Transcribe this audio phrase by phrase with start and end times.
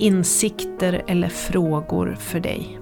[0.00, 2.78] insikter eller frågor för dig.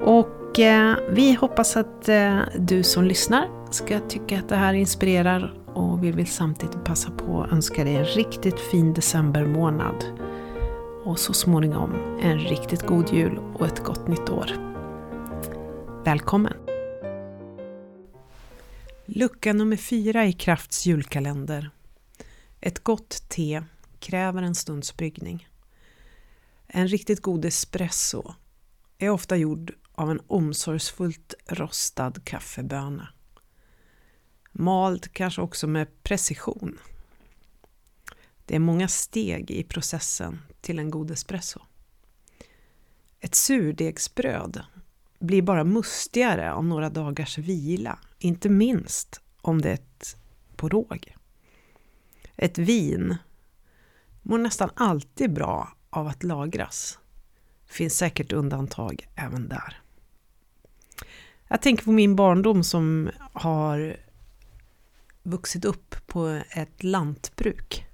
[0.00, 5.54] Och eh, vi hoppas att eh, du som lyssnar ska tycka att det här inspirerar
[5.74, 10.04] och vi vill samtidigt passa på att önska dig en riktigt fin decembermånad.
[11.04, 14.50] Och så småningom en riktigt god jul och ett gott nytt år.
[16.04, 16.54] Välkommen!
[19.06, 21.70] Lucka nummer fyra i Krafts julkalender.
[22.60, 23.62] Ett gott te
[23.98, 25.48] kräver en stunds bryggning.
[26.76, 28.34] En riktigt god espresso
[28.98, 33.08] är ofta gjord av en omsorgsfullt rostad kaffeböna.
[34.52, 36.78] Mald kanske också med precision.
[38.46, 41.60] Det är många steg i processen till en god espresso.
[43.20, 44.64] Ett surdegsbröd
[45.18, 50.16] blir bara mustigare av några dagars vila, inte minst om det är ett
[50.56, 51.16] på råg.
[52.36, 53.16] Ett vin
[54.22, 56.98] mår nästan alltid bra av att lagras.
[57.66, 59.80] Finns säkert undantag även där.
[61.48, 63.96] Jag tänker på min barndom som har
[65.22, 67.86] vuxit upp på ett lantbruk.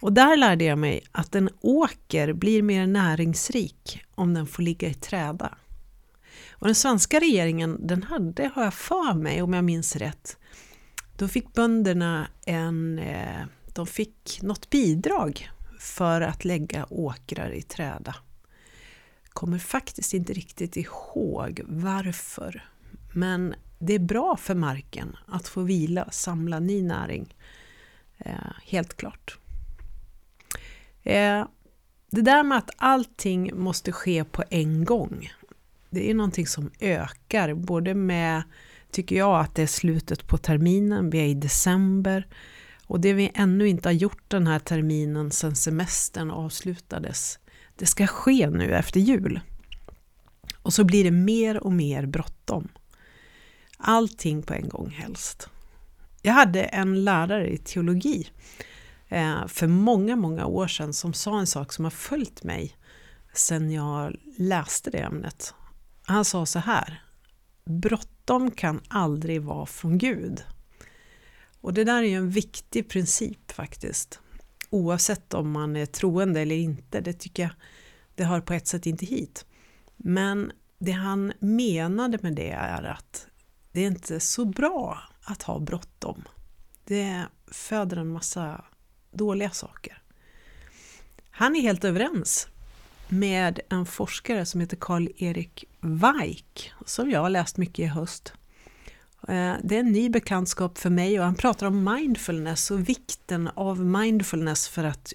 [0.00, 4.88] Och där lärde jag mig att en åker blir mer näringsrik om den får ligga
[4.88, 5.54] i träda.
[6.50, 10.36] Och den svenska regeringen, den hade, har jag för mig, om jag minns rätt,
[11.16, 13.42] då fick bönderna en, eh,
[13.74, 15.50] de fick något bidrag
[15.82, 18.14] för att lägga åkrar i träda.
[19.28, 22.64] Kommer faktiskt inte riktigt ihåg varför.
[23.12, 27.34] Men det är bra för marken att få vila, samla ny näring.
[28.18, 28.34] Eh,
[28.64, 29.38] helt klart.
[31.02, 31.46] Eh,
[32.10, 35.32] det där med att allting måste ske på en gång.
[35.90, 38.42] Det är någonting som ökar, både med,
[38.90, 42.26] tycker jag, att det är slutet på terminen, vi är i december.
[42.92, 47.38] Och det vi ännu inte har gjort den här terminen sedan semestern avslutades,
[47.76, 49.40] det ska ske nu efter jul.
[50.62, 52.68] Och så blir det mer och mer bråttom.
[53.78, 55.48] Allting på en gång helst.
[56.22, 58.28] Jag hade en lärare i teologi
[59.08, 62.76] eh, för många, många år sedan som sa en sak som har följt mig
[63.32, 65.54] sedan jag läste det ämnet.
[66.04, 67.02] Han sa så här,
[67.64, 70.42] bråttom kan aldrig vara från Gud.
[71.62, 74.20] Och det där är ju en viktig princip faktiskt.
[74.70, 77.52] Oavsett om man är troende eller inte, det tycker jag,
[78.14, 79.46] det hör på ett sätt inte hit.
[79.96, 83.26] Men det han menade med det är att
[83.72, 86.24] det är inte så bra att ha bråttom.
[86.84, 88.64] Det föder en massa
[89.12, 90.02] dåliga saker.
[91.30, 92.48] Han är helt överens
[93.08, 98.32] med en forskare som heter Karl-Erik Weik, som jag har läst mycket i höst.
[99.28, 103.48] Eh, det är en ny bekantskap för mig och han pratar om mindfulness och vikten
[103.48, 105.12] av mindfulness för att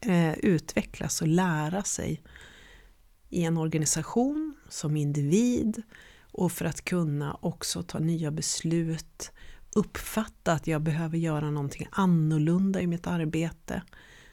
[0.00, 2.22] eh, utvecklas och lära sig
[3.30, 5.82] i en organisation, som individ
[6.32, 9.32] och för att kunna också ta nya beslut,
[9.74, 13.82] uppfatta att jag behöver göra någonting annorlunda i mitt arbete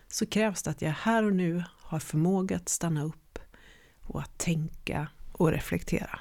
[0.08, 3.40] så krävs det att jag här och nu har förmåga att stanna upp
[4.02, 6.20] och att tänka och reflektera.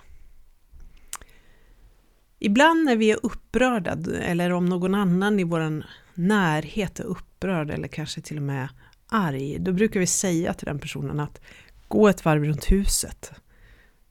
[2.43, 5.85] Ibland när vi är upprörda eller om någon annan i vår
[6.15, 8.69] närhet är upprörd eller kanske till och med
[9.09, 11.41] arg, då brukar vi säga till den personen att
[11.89, 13.33] gå ett varv runt huset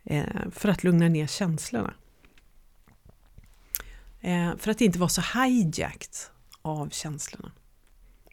[0.04, 1.94] eh, för att lugna ner känslorna.
[4.22, 6.16] Eh, för att inte vara så hijacked
[6.62, 7.52] av känslorna.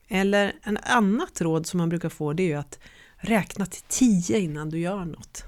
[0.09, 2.79] Eller en annat råd som man brukar få det är ju att
[3.17, 5.45] räkna till tio innan du gör något.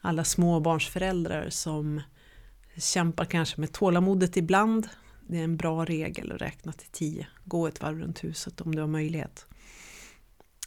[0.00, 2.00] Alla småbarnsföräldrar som
[2.76, 4.88] kämpar kanske med tålamodet ibland.
[5.26, 7.26] Det är en bra regel att räkna till tio.
[7.44, 9.46] Gå ett varv runt huset om du har möjlighet.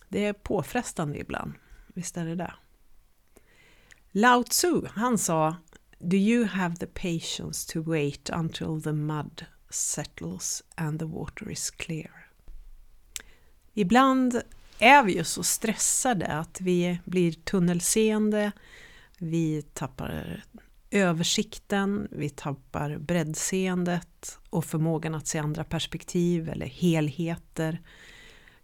[0.09, 1.53] Det är påfrestande ibland,
[1.87, 2.53] visst är det det.
[4.11, 5.55] Lao Tzu, han sa
[5.99, 11.71] Do you have the patience to wait until the mud settles and the water is
[11.71, 12.29] clear?
[13.73, 14.41] Ibland
[14.79, 18.51] är vi ju så stressade att vi blir tunnelseende,
[19.17, 20.43] vi tappar
[20.91, 27.81] översikten, vi tappar breddseendet och förmågan att se andra perspektiv eller helheter.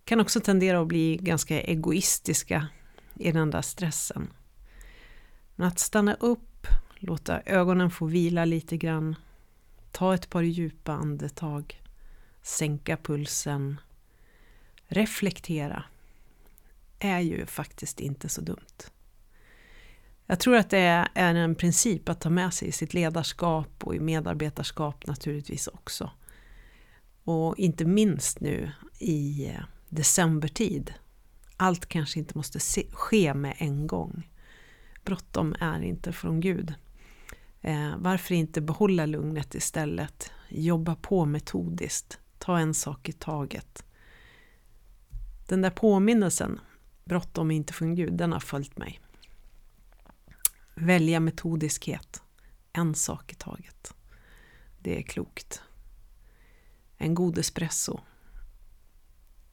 [0.05, 2.67] Kan också tendera att bli ganska egoistiska
[3.15, 4.33] i den där stressen.
[5.55, 9.15] Men att stanna upp, låta ögonen få vila lite grann,
[9.91, 11.81] ta ett par djupa andetag,
[12.41, 13.79] sänka pulsen,
[14.87, 15.83] reflektera
[16.99, 18.89] är ju faktiskt inte så dumt.
[20.25, 23.95] Jag tror att det är en princip att ta med sig i sitt ledarskap och
[23.95, 26.11] i medarbetarskap naturligtvis också.
[27.23, 29.51] Och inte minst nu i
[29.89, 30.93] decembertid.
[31.57, 32.59] Allt kanske inte måste
[32.91, 34.29] ske med en gång.
[35.03, 36.73] Bråttom är inte från Gud.
[37.61, 40.31] Eh, varför inte behålla lugnet istället?
[40.49, 42.19] Jobba på metodiskt.
[42.37, 43.85] Ta en sak i taget.
[45.47, 46.59] Den där påminnelsen,
[47.05, 48.99] bråttom är inte från Gud, den har följt mig.
[50.75, 52.21] Välja metodiskhet.
[52.73, 53.93] En sak i taget.
[54.79, 55.61] Det är klokt.
[56.97, 57.99] En god espresso.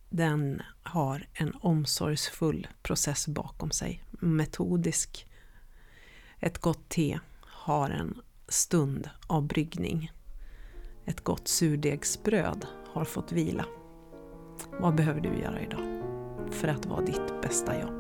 [0.09, 4.05] Den har en omsorgsfull process bakom sig.
[4.11, 5.27] Metodisk.
[6.39, 10.13] Ett gott te har en stund av bryggning.
[11.07, 13.65] Ett gott surdegsbröd har fått vila.
[14.81, 16.03] Vad behöver du göra idag
[16.51, 18.00] för att vara ditt bästa jag?